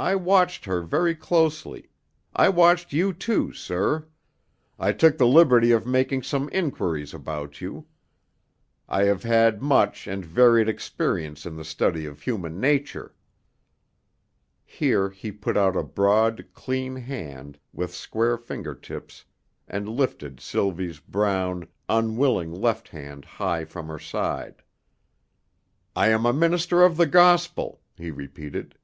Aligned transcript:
I 0.00 0.16
watched 0.16 0.64
her 0.64 0.80
very 0.80 1.14
closely; 1.14 1.88
I 2.34 2.48
watched 2.48 2.92
you, 2.92 3.12
too, 3.12 3.52
sir; 3.52 4.08
I 4.76 4.90
took 4.90 5.18
the 5.18 5.26
liberty 5.28 5.70
of 5.70 5.86
making 5.86 6.24
some 6.24 6.48
inquiries 6.50 7.14
about 7.14 7.60
you. 7.60 7.86
I 8.88 9.04
have 9.04 9.22
had 9.22 9.62
much 9.62 10.08
and 10.08 10.24
varied 10.24 10.68
experience 10.68 11.46
in 11.46 11.54
the 11.54 11.64
study 11.64 12.06
of 12.06 12.22
human 12.22 12.58
nature." 12.58 13.14
Here 14.64 15.10
he 15.10 15.30
put 15.30 15.56
out 15.56 15.76
a 15.76 15.84
broad, 15.84 16.46
clean 16.52 16.96
hand 16.96 17.56
with 17.72 17.94
square 17.94 18.36
finger 18.36 18.74
tips 18.74 19.24
and 19.68 19.88
lifted 19.88 20.40
Sylvie's 20.40 20.98
brown, 20.98 21.68
unwilling 21.88 22.50
left 22.52 22.88
hand 22.88 23.24
high 23.24 23.64
from 23.64 23.86
her 23.86 24.00
side. 24.00 24.64
"I 25.94 26.08
am 26.08 26.26
a 26.26 26.32
minister 26.32 26.82
of 26.82 26.96
the 26.96 27.06
gospel," 27.06 27.80
he 27.96 28.10
repeated. 28.10 28.76